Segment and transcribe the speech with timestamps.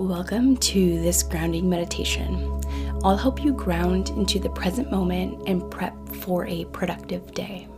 [0.00, 2.58] Welcome to this grounding meditation.
[3.04, 7.68] I'll help you ground into the present moment and prep for a productive day.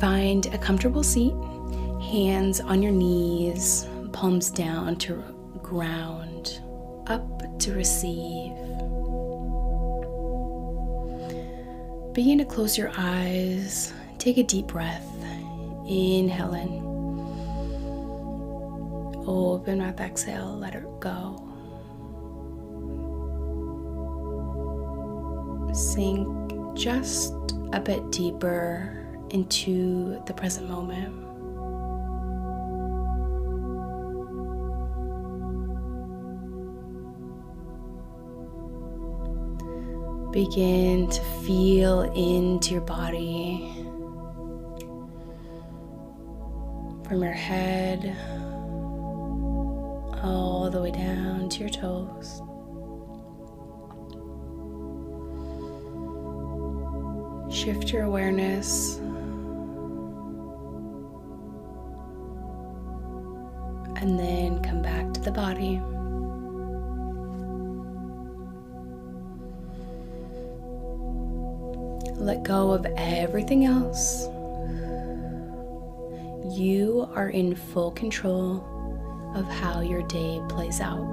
[0.00, 1.34] Find a comfortable seat,
[2.00, 5.22] hands on your knees, palms down to
[5.62, 6.62] ground,
[7.08, 8.54] up to receive.
[12.14, 13.92] Begin to close your eyes.
[14.16, 15.06] Take a deep breath.
[15.86, 16.85] Inhale in.
[19.26, 21.42] Open mouth, exhale, let it go.
[25.74, 27.34] Sink just
[27.72, 31.24] a bit deeper into the present moment.
[40.32, 43.72] Begin to feel into your body
[47.04, 48.16] from your head
[50.26, 52.42] all the way down to your toes.
[57.54, 58.96] Shift your awareness
[63.96, 65.80] and then come back to the body.
[72.20, 74.26] Let go of everything else.
[76.56, 78.75] You are in full control
[79.36, 81.04] of how your day plays out.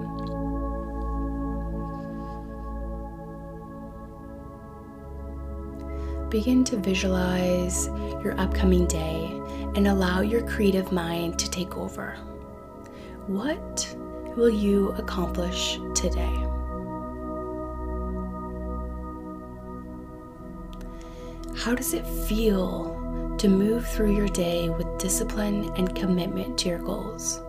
[6.32, 7.86] Begin to visualize
[8.24, 9.26] your upcoming day
[9.76, 12.16] and allow your creative mind to take over.
[13.28, 13.96] What
[14.36, 16.34] will you accomplish today?
[21.56, 26.80] How does it feel to move through your day with discipline and commitment to your
[26.80, 27.43] goals?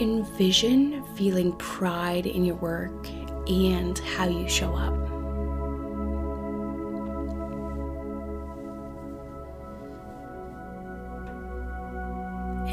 [0.00, 3.06] Envision feeling pride in your work
[3.46, 4.94] and how you show up.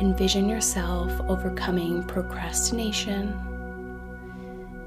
[0.01, 3.37] Envision yourself overcoming procrastination.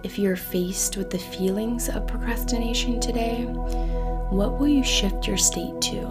[0.02, 3.44] If you're faced with the feelings of procrastination today,
[4.30, 6.09] what will you shift your state to?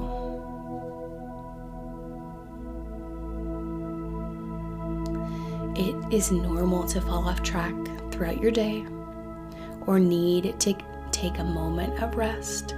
[6.12, 7.74] Is normal to fall off track
[8.12, 8.86] throughout your day
[9.86, 10.76] or need to
[11.12, 12.70] take a moment of rest.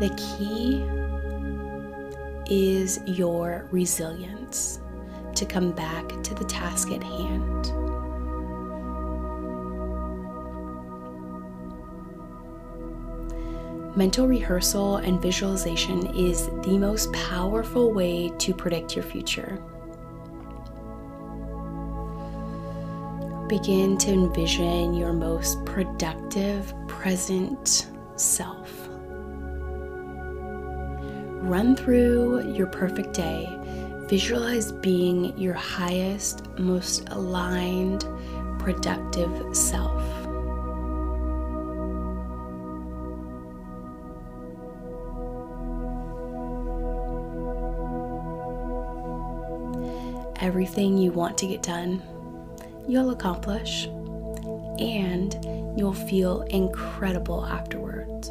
[0.00, 0.84] The key
[2.50, 4.80] is your resilience
[5.34, 7.72] to come back to the task at hand.
[13.96, 19.62] Mental rehearsal and visualization is the most powerful way to predict your future.
[23.48, 28.88] Begin to envision your most productive present self.
[31.42, 33.46] Run through your perfect day.
[34.08, 38.06] Visualize being your highest, most aligned,
[38.58, 40.02] productive self.
[50.40, 52.02] Everything you want to get done,
[52.88, 53.86] you'll accomplish,
[54.78, 55.34] and
[55.76, 58.30] you'll feel incredible afterwards.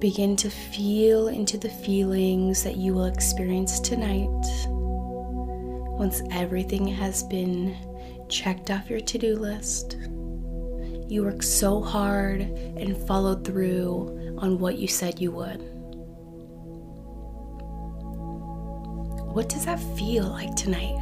[0.00, 4.28] Begin to feel into the feelings that you will experience tonight.
[5.96, 7.74] Once everything has been
[8.28, 9.96] checked off your to do list,
[11.08, 15.60] you worked so hard and followed through on what you said you would.
[19.34, 20.96] What does that feel like tonight?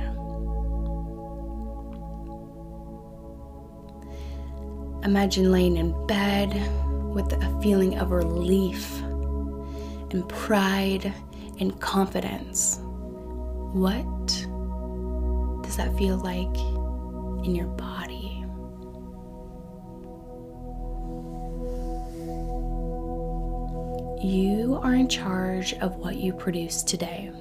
[5.04, 6.54] Imagine laying in bed
[7.12, 11.12] with a feeling of relief and pride
[11.60, 12.78] and confidence.
[13.72, 14.04] What
[15.62, 16.56] does that feel like
[17.44, 18.11] in your body?
[24.22, 27.32] You are in charge of what you produce today.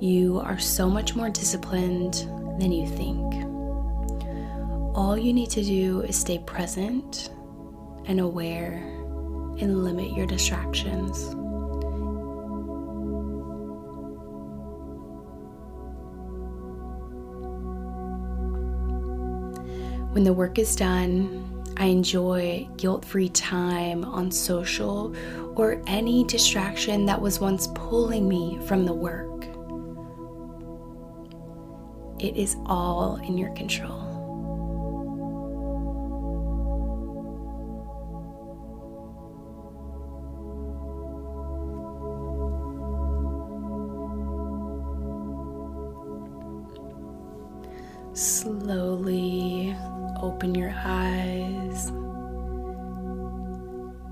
[0.00, 2.14] You are so much more disciplined
[2.58, 3.44] than you think.
[4.96, 7.30] All you need to do is stay present
[8.06, 8.78] and aware
[9.60, 11.36] and limit your distractions.
[20.12, 25.14] When the work is done, I enjoy guilt free time on social
[25.56, 29.46] or any distraction that was once pulling me from the work.
[32.20, 34.12] It is all in your control.
[48.14, 49.31] Slowly
[50.32, 51.90] open your eyes.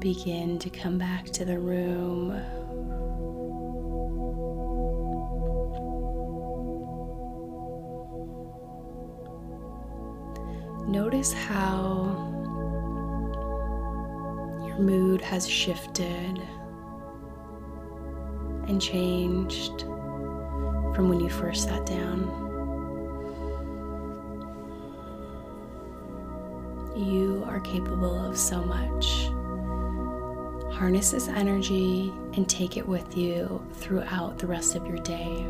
[0.00, 2.32] Begin to come back to the room.
[10.86, 12.04] Notice how
[14.66, 16.38] your mood has shifted
[18.68, 19.80] and changed
[20.94, 22.49] from when you first sat down.
[27.00, 29.30] You are capable of so much.
[30.70, 35.46] Harness this energy and take it with you throughout the rest of your day.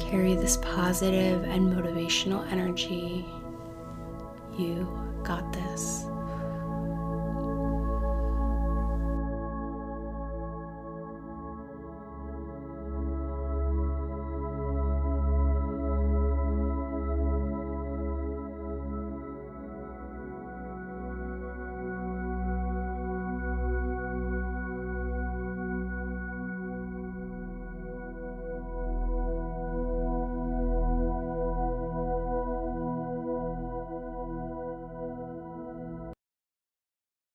[0.00, 3.26] Carry this positive and motivational energy.
[4.56, 4.88] You
[5.22, 6.06] got this.